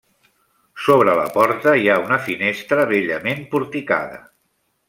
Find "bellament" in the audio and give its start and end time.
2.97-3.47